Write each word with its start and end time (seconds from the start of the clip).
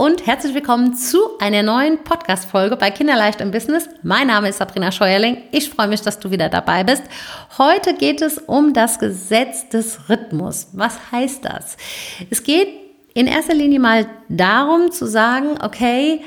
und 0.00 0.26
herzlich 0.26 0.54
willkommen 0.54 0.94
zu 0.94 1.18
einer 1.40 1.62
neuen 1.62 2.02
Podcast-Folge 2.02 2.76
bei 2.76 2.90
Kinderleicht 2.90 3.42
im 3.42 3.50
Business. 3.50 3.86
Mein 4.02 4.28
Name 4.28 4.48
ist 4.48 4.56
Sabrina 4.56 4.92
Scheuerling. 4.92 5.42
Ich 5.52 5.68
freue 5.68 5.88
mich, 5.88 6.00
dass 6.00 6.18
du 6.18 6.30
wieder 6.30 6.48
dabei 6.48 6.84
bist. 6.84 7.02
Heute 7.58 7.92
geht 7.92 8.22
es 8.22 8.38
um 8.38 8.72
das 8.72 8.98
Gesetz 8.98 9.68
des 9.68 10.08
Rhythmus. 10.08 10.68
Was 10.72 11.12
heißt 11.12 11.44
das? 11.44 11.76
Es 12.30 12.42
geht 12.42 12.68
in 13.12 13.26
erster 13.26 13.52
Linie 13.52 13.78
mal 13.78 14.06
darum 14.30 14.90
zu 14.90 15.04
sagen, 15.06 15.58
okay, 15.62 16.22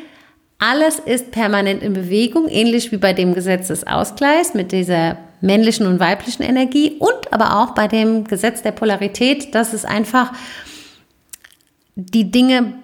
alles 0.59 0.99
ist 0.99 1.31
permanent 1.31 1.81
in 1.81 1.93
Bewegung, 1.93 2.49
ähnlich 2.49 2.91
wie 2.91 2.97
bei 2.97 3.13
dem 3.13 3.33
Gesetz 3.33 3.69
des 3.69 3.87
Ausgleichs 3.87 4.53
mit 4.53 4.71
dieser 4.71 5.17
männlichen 5.41 5.87
und 5.87 5.99
weiblichen 5.99 6.43
Energie 6.43 6.97
und 6.99 7.33
aber 7.33 7.59
auch 7.63 7.73
bei 7.73 7.87
dem 7.87 8.25
Gesetz 8.25 8.61
der 8.61 8.71
Polarität, 8.71 9.55
dass 9.55 9.73
es 9.73 9.83
einfach 9.83 10.31
die 11.95 12.29
Dinge 12.29 12.82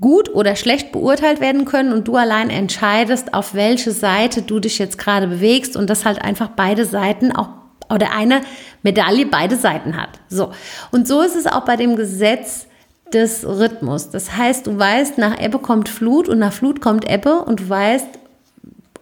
gut 0.00 0.34
oder 0.34 0.56
schlecht 0.56 0.92
beurteilt 0.92 1.40
werden 1.40 1.64
können 1.64 1.92
und 1.92 2.08
du 2.08 2.16
allein 2.16 2.50
entscheidest, 2.50 3.34
auf 3.34 3.54
welche 3.54 3.92
Seite 3.92 4.42
du 4.42 4.60
dich 4.60 4.78
jetzt 4.78 4.98
gerade 4.98 5.26
bewegst 5.26 5.76
und 5.76 5.88
dass 5.88 6.04
halt 6.04 6.22
einfach 6.22 6.48
beide 6.48 6.84
Seiten 6.84 7.32
auch 7.32 7.48
oder 7.88 8.12
eine 8.12 8.40
Medaille 8.82 9.26
beide 9.26 9.56
Seiten 9.56 9.96
hat. 9.96 10.10
So. 10.28 10.50
Und 10.90 11.06
so 11.06 11.22
ist 11.22 11.36
es 11.36 11.46
auch 11.46 11.64
bei 11.64 11.76
dem 11.76 11.96
Gesetz 11.96 12.66
des 13.12 13.46
Rhythmus. 13.46 14.10
Das 14.10 14.36
heißt, 14.36 14.66
du 14.66 14.76
weißt, 14.76 15.18
nach 15.18 15.40
Ebbe 15.40 15.60
kommt 15.60 15.88
Flut 15.88 16.28
und 16.28 16.40
nach 16.40 16.52
Flut 16.52 16.80
kommt 16.80 17.08
Ebbe 17.08 17.42
und 17.42 17.60
du 17.60 17.68
weißt, 17.68 18.08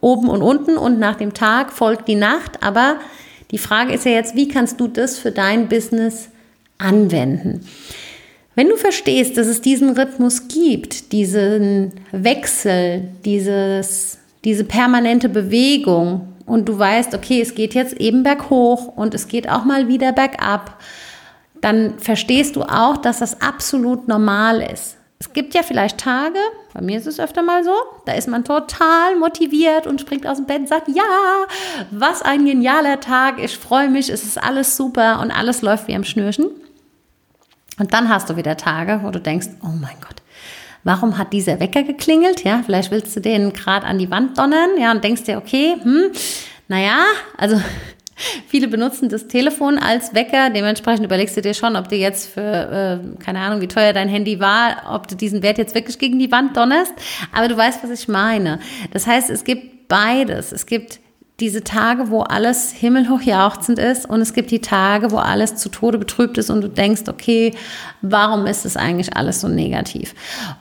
oben 0.01 0.29
und 0.29 0.43
unten 0.43 0.77
und 0.77 0.99
nach 0.99 1.17
dem 1.17 1.33
Tag 1.33 1.73
folgt 1.73 2.09
die 2.09 2.15
Nacht. 2.15 2.63
Aber 2.63 2.97
die 3.51 3.59
Frage 3.59 3.95
ist 3.95 4.05
ja 4.05 4.13
jetzt, 4.13 4.37
wie 4.37 4.49
kannst 4.49 4.79
du 4.79 4.87
das 4.87 5.19
für 5.19 5.33
dein 5.33 5.69
Business 5.69 6.29
anwenden? 6.77 7.67
Wenn 8.55 8.69
du 8.69 8.77
verstehst, 8.77 9.37
dass 9.37 9.49
es 9.49 9.61
diesen 9.61 9.91
Rhythmus 9.91 10.47
gibt, 10.47 11.13
diesen 11.13 11.93
Wechsel, 12.13 13.09
dieses, 13.25 14.19
diese 14.45 14.65
permanente 14.65 15.29
Bewegung 15.29 16.35
und 16.47 16.69
du 16.69 16.79
weißt, 16.79 17.15
okay, 17.15 17.41
es 17.41 17.55
geht 17.55 17.75
jetzt 17.75 17.95
eben 17.95 18.23
berghoch 18.23 18.97
und 18.97 19.15
es 19.15 19.27
geht 19.27 19.49
auch 19.49 19.65
mal 19.65 19.89
wieder 19.89 20.13
bergab, 20.13 20.81
dann 21.61 21.99
verstehst 21.99 22.57
du 22.57 22.63
auch, 22.63 22.97
dass 22.97 23.19
das 23.19 23.41
absolut 23.41 24.07
normal 24.07 24.61
ist. 24.61 24.99
Es 25.19 25.33
gibt 25.33 25.55
ja 25.55 25.63
vielleicht 25.63 25.99
Tage, 25.99 26.39
bei 26.75 26.83
mir 26.83 26.99
ist 26.99 27.07
es 27.07 27.19
öfter 27.19 27.43
mal 27.43 27.65
so, 27.65 27.75
da 28.05 28.13
ist 28.13 28.29
man 28.29 28.45
total 28.45 29.17
motiviert 29.17 29.87
und 29.87 30.01
springt 30.01 30.27
aus 30.27 30.37
dem 30.37 30.47
Bett 30.47 30.59
und 30.59 30.69
sagt, 30.69 30.89
ja, 30.89 31.03
was 31.91 32.21
ein 32.21 32.45
genialer 32.45 33.01
Tag, 33.01 33.43
ich 33.43 33.57
freue 33.57 33.89
mich, 33.89 34.11
es 34.11 34.23
ist 34.23 34.43
alles 34.43 34.77
super 34.77 35.21
und 35.21 35.31
alles 35.31 35.63
läuft 35.63 35.89
wie 35.89 35.95
am 35.95 36.05
Schnürchen. 36.05 36.51
Und 37.79 37.93
dann 37.93 38.09
hast 38.09 38.31
du 38.31 38.37
wieder 38.37 38.57
Tage, 38.57 39.01
wo 39.03 39.11
du 39.11 39.21
denkst, 39.21 39.49
oh 39.63 39.73
mein 39.81 39.97
Gott, 40.01 40.23
warum 40.85 41.19
hat 41.19 41.33
dieser 41.33 41.61
Wecker 41.61 41.83
geklingelt? 41.83 42.45
Ja, 42.45 42.63
vielleicht 42.65 42.91
willst 42.91 43.17
du 43.17 43.21
den 43.21 43.53
gerade 43.53 43.87
an 43.87 43.99
die 43.99 44.11
Wand 44.11 44.39
donnern, 44.39 44.71
ja, 44.79 44.93
und 44.93 45.03
denkst 45.03 45.25
dir, 45.25 45.39
okay, 45.39 45.75
hm, 45.83 46.13
naja, 46.69 46.99
also 47.37 47.61
viele 48.47 48.69
benutzen 48.69 49.09
das 49.09 49.27
Telefon 49.27 49.79
als 49.79 50.15
Wecker. 50.15 50.51
Dementsprechend 50.51 51.05
überlegst 51.05 51.37
du 51.37 51.43
dir 51.43 51.55
schon, 51.55 51.77
ob 51.77 51.89
du 51.89 51.97
jetzt 51.97 52.33
für, 52.33 52.41
äh, 52.41 53.23
keine 53.23 53.41
Ahnung, 53.41 53.61
wie 53.61 53.69
teuer 53.69 53.93
dein 53.93 54.09
Handy 54.09 54.39
war, 54.39 54.95
ob 54.95 55.09
du 55.09 55.17
diesen 55.17 55.43
Wert 55.43 55.59
jetzt 55.59 55.75
wirklich 55.75 55.99
gegen 55.99 56.19
die 56.19 56.31
Wand 56.31 56.57
donnerst. 56.57 56.93
Aber 57.33 57.49
du 57.49 57.57
weißt, 57.57 57.83
was 57.83 57.91
ich 57.91 58.09
meine. 58.09 58.61
Das 58.93 59.07
heißt, 59.07 59.31
es 59.31 59.45
gibt 59.45 59.89
beides. 59.89 60.53
Es 60.53 60.67
gibt 60.67 61.01
diese 61.41 61.65
Tage, 61.65 62.11
wo 62.11 62.21
alles 62.21 62.71
himmelhoch 62.71 63.21
jauchzend 63.21 63.81
ist 63.81 64.09
und 64.09 64.21
es 64.21 64.35
gibt 64.35 64.53
die 64.53 64.61
Tage, 64.61 65.11
wo 65.11 65.17
alles 65.17 65.57
zu 65.57 65.69
Tode 65.69 65.99
betrübt 65.99 66.39
ist 66.39 66.49
und 66.49 66.61
du 66.61 66.69
denkst, 66.69 67.03
okay, 67.09 67.53
warum 68.03 68.47
ist 68.47 68.65
es 68.65 68.77
eigentlich 68.77 69.17
alles 69.17 69.41
so 69.41 69.49
negativ? 69.49 70.15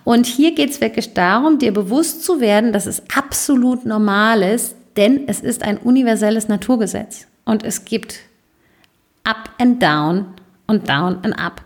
Und 0.03 0.25
hier 0.25 0.55
geht 0.55 0.71
es 0.71 0.81
wirklich 0.81 1.13
darum, 1.13 1.59
dir 1.59 1.73
bewusst 1.73 2.23
zu 2.23 2.39
werden, 2.39 2.73
dass 2.73 2.87
es 2.87 3.03
absolut 3.15 3.85
normal 3.85 4.41
ist, 4.41 4.75
denn 4.97 5.27
es 5.27 5.41
ist 5.41 5.63
ein 5.63 5.77
universelles 5.77 6.47
Naturgesetz 6.47 7.27
und 7.45 7.63
es 7.63 7.85
gibt 7.85 8.19
up 9.23 9.51
and 9.59 9.81
down 9.81 10.25
und 10.65 10.89
down 10.89 11.19
and 11.23 11.37
up. 11.37 11.61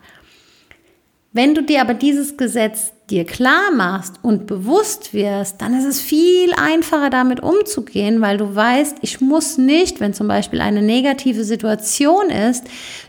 Wenn 1.31 1.55
du 1.55 1.63
dir 1.63 1.81
aber 1.81 1.93
dieses 1.93 2.35
Gesetz 2.35 2.91
dir 3.09 3.23
klar 3.25 3.71
machst 3.73 4.15
und 4.21 4.47
bewusst 4.47 5.13
wirst, 5.13 5.61
dann 5.61 5.73
ist 5.73 5.85
es 5.85 6.01
viel 6.01 6.51
einfacher 6.53 7.09
damit 7.09 7.39
umzugehen, 7.39 8.19
weil 8.19 8.37
du 8.37 8.53
weißt, 8.53 8.97
ich 9.01 9.21
muss 9.21 9.57
nicht, 9.57 10.01
wenn 10.01 10.13
zum 10.13 10.27
Beispiel 10.27 10.59
eine 10.59 10.81
negative 10.81 11.45
Situation 11.45 12.29
ist, 12.29 12.65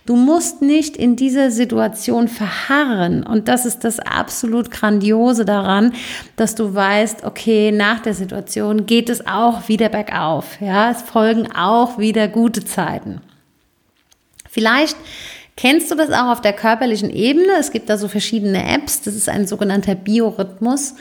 du 0.07 0.15
musst 0.15 0.63
nicht 0.63 0.97
in 0.97 1.17
dieser 1.17 1.51
Situation 1.51 2.29
verharren. 2.29 3.25
Und 3.25 3.49
das 3.49 3.67
ist 3.67 3.83
das 3.83 3.99
absolut 3.99 4.71
Grandiose 4.71 5.45
daran, 5.45 5.93
dass 6.37 6.55
du 6.55 6.73
weißt, 6.73 7.25
okay, 7.25 7.73
nach 7.73 7.99
der 7.99 8.15
Situation 8.15 8.87
geht 8.87 9.09
es 9.09 9.27
auch 9.27 9.69
wieder 9.69 9.89
bergauf. 9.89 10.61
Ja, 10.61 10.93
es 10.93 11.03
folgen 11.03 11.51
auch 11.51 11.99
wieder 11.99 12.29
gute 12.29 12.65
Zeiten. 12.65 13.21
Vielleicht 14.49 14.97
Kennst 15.59 15.91
du 15.91 15.97
das 15.97 16.13
auch 16.13 16.29
auf 16.29 16.41
der 16.41 16.53
körperlichen 16.53 17.11
Ebene? 17.11 17.55
Es 17.59 17.73
gibt 17.73 17.91
da 17.91 17.99
so 17.99 18.07
verschiedene 18.07 18.65
Apps. 18.65 19.03
Das 19.03 19.17
ist 19.17 19.29
ein 19.29 19.45
sogenannter 19.45 19.97
Biorhythmus. 19.97 20.95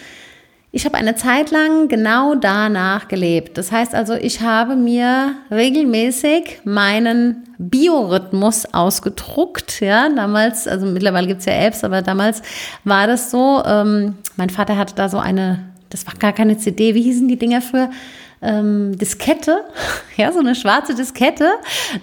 Ich 0.72 0.84
habe 0.84 0.98
eine 0.98 1.14
Zeit 1.14 1.52
lang 1.52 1.90
genau 1.90 2.34
danach 2.34 3.08
gelebt. 3.08 3.60
Das 3.60 3.72
heißt 3.72 3.94
also, 3.94 4.16
ich 4.16 4.42
habe 4.42 4.76
mir 4.76 5.36
regelmäßig 5.52 6.62
meinen 6.64 7.44
Biorhythmus 7.60 8.74
ausgedruckt. 8.74 9.80
Ja, 9.80 10.10
damals, 10.10 10.68
also 10.68 10.88
mittlerweile 10.88 11.28
gibt 11.28 11.42
es 11.42 11.46
ja 11.46 11.54
Apps, 11.54 11.84
aber 11.84 12.02
damals 12.02 12.42
war 12.84 13.06
das 13.06 13.30
so. 13.30 13.62
Ähm, 13.64 14.16
mein 14.38 14.50
Vater 14.50 14.76
hatte 14.76 14.96
da 14.96 15.08
so 15.08 15.20
eine, 15.20 15.70
das 15.92 16.08
war 16.08 16.16
gar 16.16 16.34
keine 16.34 16.58
CD, 16.58 16.96
wie 16.96 17.04
hießen 17.04 17.28
die 17.28 17.38
Dinger 17.38 17.62
früher? 17.62 17.92
Ähm, 18.42 18.98
Diskette, 18.98 19.62
ja, 20.18 20.32
so 20.32 20.40
eine 20.40 20.56
schwarze 20.56 20.96
Diskette. 20.96 21.50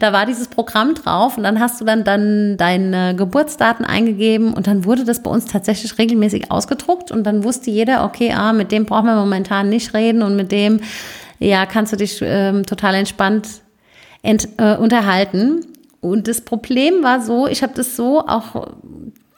Da 0.01 0.13
war 0.13 0.27
dieses 0.27 0.49
Programm 0.49 0.95
drauf 0.95 1.37
und 1.37 1.43
dann 1.45 1.61
hast 1.61 1.81
du 1.81 1.85
dann, 1.85 2.05
dann 2.05 2.57
deine 2.57 3.15
Geburtsdaten 3.15 3.85
eingegeben 3.85 4.55
und 4.55 4.67
dann 4.67 4.85
wurde 4.85 5.05
das 5.05 5.23
bei 5.23 5.31
uns 5.31 5.47
tatsächlich 5.47 5.99
regelmäßig 5.99 6.51
ausgedruckt 6.51 7.11
und 7.11 7.25
dann 7.25 7.45
wusste 7.45 7.71
jeder, 7.71 8.05
okay, 8.05 8.33
ah, 8.33 8.53
mit 8.53 8.73
dem 8.73 8.87
brauchen 8.87 9.07
wir 9.07 9.17
momentan 9.17 9.69
nicht 9.69 9.95
reden 9.95 10.23
und 10.23 10.37
mit 10.37 10.51
dem, 10.53 10.81
ja, 11.39 11.67
kannst 11.67 11.93
du 11.93 11.97
dich 11.97 12.21
ähm, 12.23 12.65
total 12.67 12.95
entspannt 12.95 13.49
ent, 14.23 14.49
äh, 14.59 14.77
unterhalten. 14.77 15.67
Und 16.01 16.29
das 16.29 16.41
Problem 16.41 17.03
war 17.03 17.23
so, 17.23 17.47
ich 17.47 17.63
habe 17.63 17.73
das 17.75 17.97
so 17.97 18.21
auch 18.21 18.69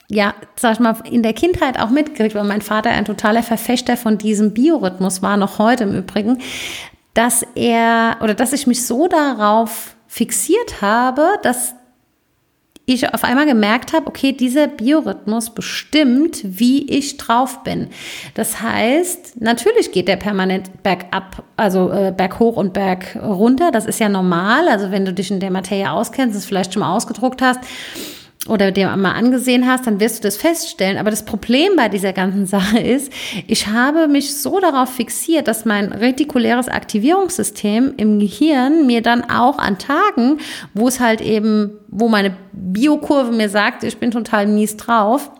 ja, 0.09 0.35
sag 0.57 0.75
ich 0.75 0.81
mal, 0.81 0.97
in 1.11 1.23
der 1.23 1.33
Kindheit 1.33 1.81
auch 1.81 1.91
mitgekriegt, 1.91 2.35
weil 2.35 2.45
mein 2.45 2.63
Vater 2.63 2.91
ein 2.91 3.05
totaler 3.05 3.43
Verfechter 3.43 3.97
von 3.97 4.19
diesem 4.19 4.55
Biorhythmus 4.55 5.23
war, 5.23 5.37
noch 5.37 5.59
heute 5.59 5.85
im 5.85 5.95
Übrigen, 5.95 6.39
dass 7.15 7.45
er 7.55 8.19
oder 8.23 8.35
dass 8.35 8.53
ich 8.53 8.67
mich 8.67 8.87
so 8.87 9.09
darauf 9.09 9.97
fixiert 10.07 10.81
habe, 10.81 11.27
dass 11.43 11.75
ich 12.89 13.13
auf 13.13 13.25
einmal 13.25 13.47
gemerkt 13.47 13.93
habe, 13.93 14.07
okay, 14.07 14.33
dieser 14.33 14.69
Biorhythmus 14.69 15.51
bestimmt, 15.51 16.41
wie 16.45 16.89
ich 16.89 17.17
drauf 17.17 17.65
bin. 17.65 17.89
Das 18.35 18.63
heißt, 18.63 19.41
natürlich 19.41 19.91
geht 19.91 20.07
der 20.07 20.17
permanent 20.17 20.85
bergab, 20.85 21.43
also 21.57 21.91
äh, 21.91 22.15
berghoch 22.17 22.57
und 22.57 22.73
berg 22.73 23.19
runter. 23.21 23.73
Das 23.73 23.87
ist 23.87 23.99
ja 23.99 24.09
normal. 24.09 24.69
Also 24.69 24.93
wenn 24.93 25.05
du 25.05 25.13
dich 25.13 25.33
in 25.33 25.41
der 25.41 25.51
Materie 25.51 25.91
auskennst, 25.91 26.37
es 26.37 26.47
vielleicht 26.47 26.73
schon 26.73 26.81
mal 26.81 26.95
ausgedruckt 26.95 27.43
hast, 27.43 27.59
oder 28.49 28.71
dir 28.71 28.95
mal 28.97 29.13
angesehen 29.13 29.67
hast, 29.67 29.87
dann 29.87 30.01
wirst 30.01 30.19
du 30.19 30.29
das 30.29 30.37
feststellen. 30.37 30.99
Aber 30.99 31.11
das 31.11 31.25
Problem 31.25 31.77
bei 31.77 31.89
dieser 31.89 32.13
ganzen 32.13 32.47
Sache 32.57 32.79
ist, 32.79 33.13
ich 33.47 33.67
habe 33.69 34.09
mich 34.09 34.37
so 34.37 34.61
darauf 34.61 34.91
fixiert, 34.91 35.49
dass 35.49 35.65
mein 35.65 35.93
retikuläres 35.93 36.69
Aktivierungssystem 36.69 37.95
im 37.97 38.19
Gehirn 38.19 38.87
mir 38.87 39.03
dann 39.03 39.29
auch 39.31 39.59
an 39.59 39.79
Tagen, 39.79 40.39
wo 40.75 40.89
es 40.89 41.01
halt 41.01 41.21
eben, 41.21 41.73
wo 41.89 42.09
meine 42.09 42.37
Biokurve 42.53 43.33
mir 43.33 43.49
sagt, 43.49 43.85
ich 43.85 43.99
bin 43.99 44.11
total 44.11 44.47
mies 44.47 44.77
drauf, 44.77 45.31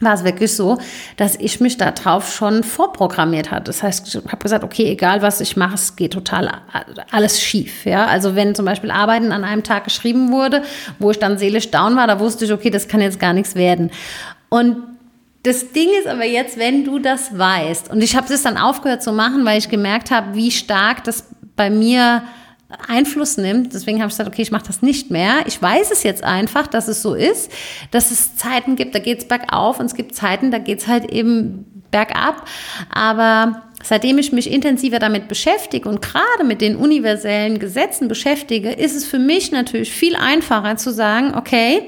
war 0.00 0.14
es 0.14 0.24
wirklich 0.24 0.54
so, 0.54 0.78
dass 1.16 1.36
ich 1.36 1.60
mich 1.60 1.76
darauf 1.76 2.32
schon 2.32 2.62
vorprogrammiert 2.62 3.50
hatte. 3.50 3.64
Das 3.64 3.82
heißt, 3.82 4.06
ich 4.06 4.16
habe 4.16 4.42
gesagt, 4.42 4.62
okay, 4.62 4.90
egal 4.90 5.22
was 5.22 5.40
ich 5.40 5.56
mache, 5.56 5.74
es 5.74 5.96
geht 5.96 6.12
total 6.12 6.62
alles 7.10 7.42
schief. 7.42 7.84
Ja, 7.84 8.06
also 8.06 8.36
wenn 8.36 8.54
zum 8.54 8.64
Beispiel 8.64 8.90
Arbeiten 8.90 9.32
an 9.32 9.44
einem 9.44 9.64
Tag 9.64 9.84
geschrieben 9.84 10.30
wurde, 10.30 10.62
wo 10.98 11.10
ich 11.10 11.18
dann 11.18 11.38
seelisch 11.38 11.70
down 11.70 11.96
war, 11.96 12.06
da 12.06 12.20
wusste 12.20 12.44
ich, 12.44 12.52
okay, 12.52 12.70
das 12.70 12.86
kann 12.86 13.00
jetzt 13.00 13.18
gar 13.18 13.32
nichts 13.32 13.54
werden. 13.56 13.90
Und 14.48 14.76
das 15.42 15.72
Ding 15.72 15.88
ist 15.98 16.06
aber 16.06 16.24
jetzt, 16.24 16.58
wenn 16.58 16.84
du 16.84 16.98
das 16.98 17.36
weißt, 17.36 17.90
und 17.90 18.02
ich 18.02 18.16
habe 18.16 18.28
das 18.28 18.42
dann 18.42 18.56
aufgehört 18.56 19.02
zu 19.02 19.12
machen, 19.12 19.44
weil 19.44 19.58
ich 19.58 19.68
gemerkt 19.68 20.10
habe, 20.10 20.34
wie 20.34 20.50
stark 20.50 21.04
das 21.04 21.24
bei 21.56 21.70
mir 21.70 22.22
Einfluss 22.86 23.38
nimmt. 23.38 23.72
Deswegen 23.72 24.00
habe 24.00 24.08
ich 24.08 24.14
gesagt, 24.14 24.28
okay, 24.28 24.42
ich 24.42 24.50
mache 24.50 24.66
das 24.66 24.82
nicht 24.82 25.10
mehr. 25.10 25.46
Ich 25.46 25.60
weiß 25.60 25.90
es 25.90 26.02
jetzt 26.02 26.22
einfach, 26.22 26.66
dass 26.66 26.88
es 26.88 27.00
so 27.00 27.14
ist, 27.14 27.50
dass 27.90 28.10
es 28.10 28.36
Zeiten 28.36 28.76
gibt, 28.76 28.94
da 28.94 28.98
geht 28.98 29.18
es 29.18 29.28
bergauf 29.28 29.80
und 29.80 29.86
es 29.86 29.94
gibt 29.94 30.14
Zeiten, 30.14 30.50
da 30.50 30.58
geht 30.58 30.80
es 30.80 30.86
halt 30.86 31.10
eben 31.10 31.82
bergab. 31.90 32.46
Aber 32.90 33.62
seitdem 33.82 34.18
ich 34.18 34.32
mich 34.32 34.50
intensiver 34.50 34.98
damit 34.98 35.28
beschäftige 35.28 35.88
und 35.88 36.02
gerade 36.02 36.44
mit 36.44 36.60
den 36.60 36.76
universellen 36.76 37.58
Gesetzen 37.58 38.08
beschäftige, 38.08 38.70
ist 38.70 38.94
es 38.94 39.06
für 39.06 39.18
mich 39.18 39.50
natürlich 39.50 39.90
viel 39.90 40.16
einfacher 40.16 40.76
zu 40.76 40.92
sagen, 40.92 41.34
okay, 41.34 41.82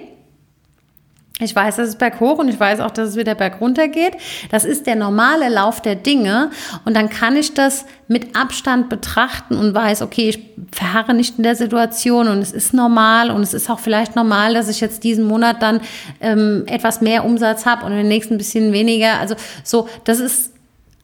Ich 1.41 1.57
weiß, 1.57 1.77
dass 1.77 1.89
es 1.89 1.97
berghoch 1.97 2.39
und 2.39 2.49
ich 2.49 2.61
weiß 2.61 2.81
auch, 2.81 2.91
dass 2.91 3.11
es 3.11 3.17
wieder 3.17 3.35
bergunter 3.35 3.89
geht. 3.89 4.13
Das 4.51 4.65
ist 4.65 4.87
der 4.87 4.97
normale 4.97 5.49
Lauf 5.49 5.81
der 5.81 5.95
Dinge. 5.95 6.51
Und 6.85 6.95
dann 6.95 7.09
kann 7.09 7.37
ich 7.37 7.55
das 7.55 7.87
mit 8.09 8.37
Abstand 8.37 8.89
betrachten 8.89 9.57
und 9.57 9.75
weiß, 9.75 10.03
okay, 10.03 10.29
ich 10.29 10.41
verharre 10.73 11.15
nicht 11.15 11.39
in 11.39 11.45
der 11.45 11.57
Situation 11.57 12.29
und 12.29 12.39
es 12.39 12.53
ist 12.53 12.75
normal 12.75 13.31
und 13.31 13.43
es 13.43 13.55
ist 13.55 13.71
auch 13.71 13.79
vielleicht 13.79 14.17
normal, 14.17 14.55
dass 14.55 14.69
ich 14.69 14.81
jetzt 14.81 15.05
diesen 15.05 15.25
Monat 15.25 15.63
dann 15.63 15.81
ähm, 16.21 16.65
etwas 16.67 17.01
mehr 17.01 17.25
Umsatz 17.25 17.67
habe 17.67 17.87
und 17.87 17.93
den 17.93 18.09
nächsten 18.09 18.35
ein 18.35 18.39
bisschen 18.39 18.73
weniger. 18.73 19.19
Also 19.19 19.35
so, 19.65 19.89
das 20.05 20.21
ist 20.21 20.53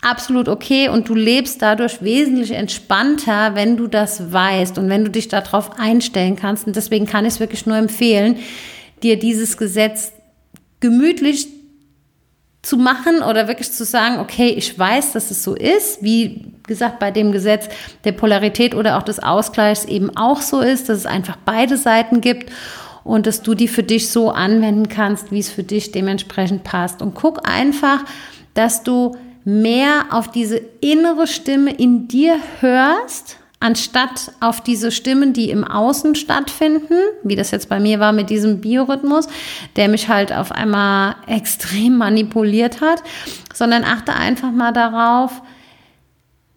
absolut 0.02 0.48
okay 0.48 0.88
und 0.88 1.08
du 1.08 1.14
lebst 1.14 1.62
dadurch 1.62 2.02
wesentlich 2.02 2.52
entspannter, 2.52 3.54
wenn 3.54 3.76
du 3.76 3.86
das 3.86 4.32
weißt 4.32 4.78
und 4.78 4.88
wenn 4.88 5.04
du 5.04 5.10
dich 5.10 5.28
darauf 5.28 5.78
einstellen 5.78 6.36
kannst. 6.36 6.66
Und 6.66 6.76
deswegen 6.76 7.06
kann 7.06 7.24
ich 7.24 7.34
es 7.34 7.40
wirklich 7.40 7.66
nur 7.66 7.76
empfehlen, 7.76 8.36
dir 9.02 9.18
dieses 9.18 9.56
Gesetz 9.56 10.12
gemütlich 10.80 11.48
zu 12.62 12.76
machen 12.76 13.22
oder 13.22 13.46
wirklich 13.46 13.70
zu 13.70 13.84
sagen, 13.84 14.18
okay, 14.18 14.48
ich 14.48 14.76
weiß, 14.76 15.12
dass 15.12 15.30
es 15.30 15.44
so 15.44 15.54
ist, 15.54 16.02
wie 16.02 16.52
gesagt 16.66 16.98
bei 16.98 17.12
dem 17.12 17.30
Gesetz 17.30 17.68
der 18.04 18.12
Polarität 18.12 18.74
oder 18.74 18.98
auch 18.98 19.04
des 19.04 19.20
Ausgleichs 19.20 19.84
eben 19.84 20.16
auch 20.16 20.40
so 20.40 20.60
ist, 20.60 20.88
dass 20.88 20.98
es 20.98 21.06
einfach 21.06 21.36
beide 21.44 21.76
Seiten 21.76 22.20
gibt 22.20 22.50
und 23.04 23.28
dass 23.28 23.42
du 23.42 23.54
die 23.54 23.68
für 23.68 23.84
dich 23.84 24.10
so 24.10 24.30
anwenden 24.30 24.88
kannst, 24.88 25.30
wie 25.30 25.38
es 25.38 25.48
für 25.48 25.62
dich 25.62 25.92
dementsprechend 25.92 26.64
passt. 26.64 27.02
Und 27.02 27.14
guck 27.14 27.48
einfach, 27.48 28.04
dass 28.54 28.82
du 28.82 29.16
mehr 29.44 30.06
auf 30.10 30.28
diese 30.28 30.60
innere 30.80 31.28
Stimme 31.28 31.72
in 31.72 32.08
dir 32.08 32.40
hörst, 32.58 33.36
anstatt 33.60 34.32
auf 34.40 34.60
diese 34.60 34.90
Stimmen, 34.90 35.32
die 35.32 35.50
im 35.50 35.64
Außen 35.64 36.14
stattfinden, 36.14 36.94
wie 37.22 37.36
das 37.36 37.50
jetzt 37.50 37.68
bei 37.68 37.80
mir 37.80 38.00
war 38.00 38.12
mit 38.12 38.30
diesem 38.30 38.60
Biorhythmus, 38.60 39.28
der 39.76 39.88
mich 39.88 40.08
halt 40.08 40.32
auf 40.32 40.52
einmal 40.52 41.16
extrem 41.26 41.96
manipuliert 41.96 42.80
hat, 42.80 43.02
sondern 43.54 43.84
achte 43.84 44.12
einfach 44.14 44.52
mal 44.52 44.72
darauf, 44.72 45.42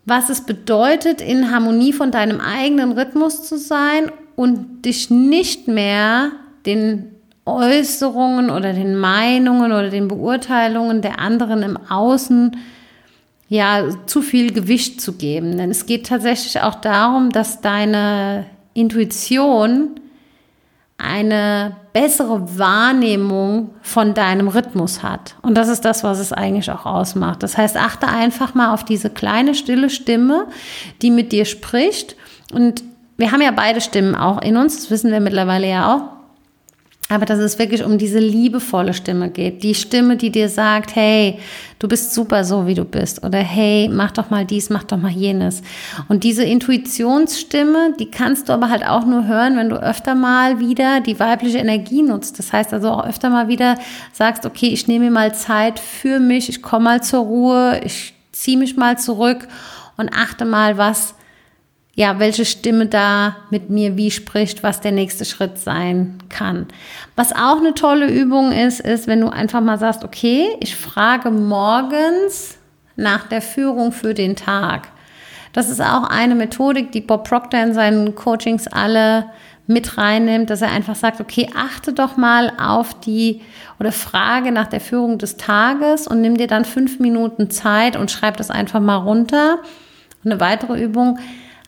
was 0.06 0.30
es 0.30 0.46
bedeutet, 0.46 1.22
in 1.22 1.51
Harmonie 1.51 1.94
von 1.94 2.12
deinem 2.12 2.42
eigenen 2.42 2.94
Rhythmus 2.94 3.48
zu 3.48 3.57
sein 3.57 4.12
und 4.36 4.86
dich 4.86 5.10
nicht 5.10 5.68
mehr 5.68 6.31
den 6.66 7.16
Äußerungen 7.46 8.50
oder 8.50 8.74
den 8.74 8.96
Meinungen 8.96 9.72
oder 9.72 9.90
den 9.90 10.07
Beurteilungen 10.07 11.01
der 11.01 11.19
anderen 11.19 11.63
im 11.63 11.78
Außen 11.78 12.56
ja, 13.50 13.84
zu 14.06 14.22
viel 14.22 14.54
Gewicht 14.54 15.01
zu 15.01 15.13
geben. 15.13 15.57
Denn 15.57 15.72
es 15.72 15.88
geht 15.88 16.07
tatsächlich 16.07 16.62
auch 16.62 16.75
darum, 16.75 17.31
dass 17.31 17.62
deine 17.62 18.46
Intuition 18.74 20.00
eine 20.98 21.75
bessere 21.94 22.60
Wahrnehmung 22.60 23.72
von 23.81 24.13
deinem 24.13 24.50
Rhythmus 24.50 25.01
hat. 25.01 25.36
Und 25.42 25.56
das 25.56 25.69
ist 25.69 25.86
das, 25.86 26.04
was 26.04 26.19
es 26.19 26.31
eigentlich 26.31 26.69
auch 26.69 26.86
ausmacht. 26.86 27.42
Das 27.42 27.57
heißt, 27.57 27.78
achte 27.78 28.07
einfach 28.07 28.54
mal 28.54 28.74
auf 28.74 28.84
diese 28.84 29.10
kleine, 29.10 29.56
stille 29.56 29.90
Stimme, 29.90 30.48
die 31.01 31.10
mit 31.10 31.31
dir 31.31 31.46
spricht. 31.46 32.16
Und 32.54 32.84
wir 33.18 33.31
haben 33.31 33.42
ja 33.42 33.51
beide 33.51 33.81
Stimmen 33.81 34.13
auch 34.13 34.42
in 34.42 34.57
uns, 34.57 34.75
das 34.75 34.92
wissen 34.92 35.12
wir 35.12 35.22
mittlerweile 35.22 35.68
ja 35.68 35.96
auch 35.96 36.19
aber 37.11 37.25
dass 37.25 37.39
es 37.39 37.57
wirklich 37.57 37.83
um 37.83 37.97
diese 37.97 38.19
liebevolle 38.19 38.94
Stimme 38.94 39.31
geht. 39.31 39.63
Die 39.63 39.73
Stimme, 39.73 40.15
die 40.15 40.29
dir 40.29 40.47
sagt, 40.47 40.95
hey, 40.95 41.39
du 41.79 41.88
bist 41.88 42.13
super 42.13 42.44
so, 42.44 42.67
wie 42.67 42.75
du 42.75 42.85
bist. 42.85 43.23
Oder 43.23 43.39
hey, 43.39 43.89
mach 43.91 44.11
doch 44.11 44.29
mal 44.29 44.45
dies, 44.45 44.69
mach 44.69 44.83
doch 44.83 44.97
mal 44.97 45.11
jenes. 45.11 45.63
Und 46.07 46.23
diese 46.23 46.44
Intuitionsstimme, 46.44 47.95
die 48.00 48.11
kannst 48.11 48.47
du 48.47 48.53
aber 48.53 48.69
halt 48.69 48.85
auch 48.85 49.07
nur 49.07 49.27
hören, 49.27 49.57
wenn 49.57 49.69
du 49.69 49.81
öfter 49.81 50.13
mal 50.13 50.59
wieder 50.59 51.01
die 51.01 51.19
weibliche 51.19 51.57
Energie 51.57 52.03
nutzt. 52.03 52.38
Das 52.38 52.53
heißt 52.53 52.73
also 52.73 52.91
auch 52.91 53.07
öfter 53.07 53.31
mal 53.31 53.47
wieder 53.47 53.75
sagst, 54.13 54.45
okay, 54.45 54.67
ich 54.67 54.88
nehme 54.88 55.05
mir 55.05 55.12
mal 55.12 55.33
Zeit 55.33 55.79
für 55.79 56.19
mich, 56.19 56.47
ich 56.47 56.62
komme 56.62 56.85
mal 56.85 57.03
zur 57.03 57.21
Ruhe, 57.21 57.81
ich 57.83 58.13
ziehe 58.31 58.57
mich 58.57 58.77
mal 58.77 59.00
zurück 59.00 59.47
und 59.97 60.13
achte 60.13 60.45
mal, 60.45 60.77
was 60.77 61.15
ja, 62.00 62.18
welche 62.18 62.46
Stimme 62.46 62.86
da 62.86 63.36
mit 63.50 63.69
mir 63.69 63.98
wie 63.98 64.10
spricht, 64.10 64.63
was 64.63 64.80
der 64.80 64.94
nächste 64.94 65.25
Schritt 65.25 65.57
sein 65.60 66.18
kann. 66.30 66.66
Was 67.18 67.34
auch 67.34 67.57
eine 67.57 67.74
tolle 67.74 68.10
Übung 68.10 68.54
ist, 68.54 68.80
ist, 68.80 69.07
wenn 69.07 69.19
du 69.19 69.28
einfach 69.28 69.60
mal 69.60 69.78
sagst, 69.78 70.06
okay, 70.06 70.48
ich 70.62 70.78
frage 70.78 71.30
morgens 71.30 72.57
nach 72.96 73.28
der 73.28 73.42
Führung 73.42 73.92
für 73.92 74.13
den 74.13 74.38
Tag. 74.38 74.88
Das 75.51 75.69
ist 75.69 75.81
auch 75.81 76.04
eine 76.10 76.36
Methodik, 76.36 76.94
die 76.94 77.01
Bob 77.01 77.28
Proctor 77.28 77.60
in 77.60 77.74
seinen 77.74 78.16
Coachings 78.16 78.68
alle 78.68 79.25
mit 79.68 79.98
reinnimmt, 79.98 80.50
dass 80.50 80.62
er 80.62 80.72
einfach 80.72 80.96
sagt, 80.96 81.19
okay, 81.19 81.50
achte 81.54 81.92
doch 81.92 82.16
mal 82.16 82.54
auf 82.62 82.98
die 83.01 83.42
oder 83.78 83.92
frage 83.92 84.54
nach 84.54 84.68
der 84.68 84.80
Führung 84.80 85.18
des 85.18 85.36
Tages 85.36 86.07
und 86.07 86.22
nimm 86.22 86.38
dir 86.38 86.48
dann 86.48 86.63
fünf 86.63 87.00
Minuten 87.00 87.50
Zeit 87.50 87.98
und 87.98 88.10
schreib 88.10 88.38
das 88.38 88.51
einfach 88.51 88.80
mal 88.80 88.96
runter. 88.96 89.60
Eine 90.24 90.40
weitere 90.40 90.81
Übung, 90.81 91.19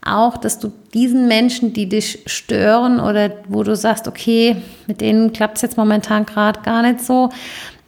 auch, 0.05 0.37
dass 0.37 0.59
du 0.59 0.71
diesen 0.93 1.27
Menschen, 1.27 1.73
die 1.73 1.87
dich 1.87 2.19
stören 2.25 2.99
oder 2.99 3.31
wo 3.47 3.63
du 3.63 3.75
sagst, 3.75 4.07
okay, 4.07 4.55
mit 4.87 5.01
denen 5.01 5.31
klappt 5.31 5.57
es 5.57 5.61
jetzt 5.61 5.77
momentan 5.77 6.25
gerade 6.25 6.61
gar 6.61 6.81
nicht 6.81 7.01
so, 7.01 7.29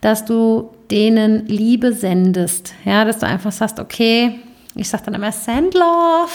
dass 0.01 0.25
du 0.25 0.69
denen 0.91 1.47
Liebe 1.47 1.93
sendest. 1.93 2.73
Ja, 2.85 3.03
dass 3.03 3.19
du 3.19 3.25
einfach 3.25 3.51
sagst, 3.51 3.79
okay, 3.79 4.39
ich 4.75 4.89
sage 4.89 5.03
dann 5.05 5.13
immer 5.13 5.31
Send 5.31 5.73
Love. 5.73 6.31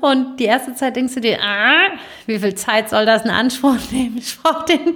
Und 0.00 0.38
die 0.38 0.44
erste 0.44 0.74
Zeit 0.74 0.96
denkst 0.96 1.14
du 1.14 1.20
dir, 1.20 1.38
ah, 1.40 1.90
wie 2.26 2.38
viel 2.38 2.54
Zeit 2.54 2.90
soll 2.90 3.06
das 3.06 3.24
in 3.24 3.30
Anspruch 3.30 3.76
nehmen? 3.90 4.18
Ich 4.18 4.38
brauche 4.40 4.66
den, 4.66 4.94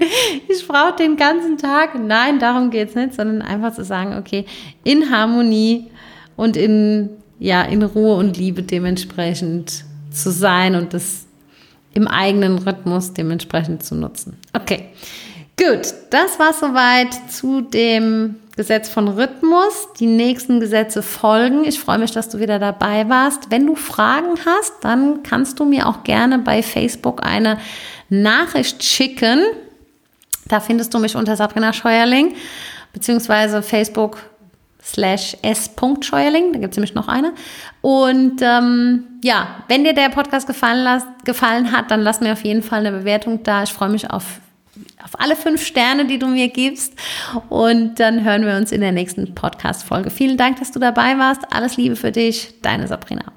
ich 0.49 0.67
brauch 0.67 0.95
den 0.97 1.17
ganzen 1.17 1.59
Tag. 1.59 1.99
Nein, 1.99 2.39
darum 2.39 2.71
geht 2.71 2.91
es 2.91 2.95
nicht, 2.95 3.15
sondern 3.15 3.43
einfach 3.43 3.73
zu 3.73 3.85
sagen, 3.85 4.17
okay, 4.19 4.47
in 4.85 5.11
Harmonie 5.11 5.91
und 6.37 6.57
in, 6.57 7.11
ja, 7.39 7.63
in 7.63 7.83
Ruhe 7.83 8.17
und 8.17 8.37
Liebe 8.37 8.63
dementsprechend 8.63 9.85
zu 10.17 10.31
sein 10.31 10.75
und 10.75 10.95
das 10.95 11.27
im 11.93 12.09
eigenen 12.09 12.59
Rhythmus 12.59 13.15
dementsprechend 13.15 13.83
zu 13.83 13.95
nutzen. 13.95 14.37
Okay, 14.53 14.91
gut, 15.59 15.95
das 16.11 16.39
war 16.39 16.53
soweit 16.53 17.15
zu 17.31 17.63
dem 17.63 18.37
Gesetz 18.57 18.89
von 18.89 19.09
Rhythmus. 19.09 19.89
Die 19.99 20.07
nächsten 20.07 20.61
Gesetze 20.61 21.03
folgen. 21.03 21.65
Ich 21.65 21.79
freue 21.79 21.99
mich, 21.99 22.11
dass 22.11 22.29
du 22.29 22.39
wieder 22.39 22.59
dabei 22.59 23.09
warst. 23.09 23.51
Wenn 23.51 23.67
du 23.67 23.77
Fragen 23.77 24.35
hast, 24.45 24.73
dann 24.83 25.23
kannst 25.23 25.61
du 25.61 25.65
mir 25.65 25.87
auch 25.87 26.05
gerne 26.05 26.39
bei 26.39 26.63
Facebook 26.63 27.25
eine 27.25 27.59
Nachricht 28.09 28.83
schicken. 28.83 29.41
Da 30.49 30.61
findest 30.61 30.95
du 30.95 30.99
mich 30.99 31.17
unter 31.17 31.37
Sabrina 31.37 31.73
Scheuerling, 31.73 32.35
beziehungsweise 32.93 33.63
Facebook 33.63 34.19
slash 34.87 35.37
s.scheuerling, 35.43 36.53
da 36.53 36.59
gibt 36.61 36.73
es 36.73 36.77
nämlich 36.77 36.95
noch 36.95 37.09
eine. 37.09 37.33
Und 37.81 38.41
ähm, 38.41 39.05
ja, 39.23 39.65
wenn 39.69 39.85
dir 39.85 39.95
der 39.95 40.11
Podcast 40.11 40.47
gefallen, 40.47 41.03
gefallen 41.25 41.73
hat, 41.73 41.91
dann 41.91 42.03
lass 42.03 42.21
mir 42.21 42.33
auf 42.33 42.45
jeden 42.45 42.63
Fall 42.63 42.87
eine 42.87 42.97
Bewertung 42.97 43.43
da. 43.43 43.65
Ich 43.65 43.73
freue 43.73 43.89
mich 43.89 44.11
auf, 44.11 44.41
auf 45.03 45.19
alle 45.19 45.35
fünf 45.35 45.65
Sterne, 45.65 46.07
die 46.07 46.19
du 46.19 46.29
mir 46.29 46.49
gibst. 46.49 46.95
Und 47.49 47.99
dann 47.99 48.25
hören 48.25 48.47
wir 48.47 48.57
uns 48.57 48.71
in 48.71 48.81
der 48.81 48.93
nächsten 48.93 49.35
Podcast-Folge. 49.35 50.11
Vielen 50.11 50.37
Dank, 50.37 50.61
dass 50.61 50.71
du 50.71 50.79
dabei 50.79 51.19
warst. 51.19 51.43
Alles 51.53 51.77
Liebe 51.77 51.97
für 51.97 52.13
dich, 52.13 52.61
deine 52.63 52.87
Sabrina. 52.87 53.33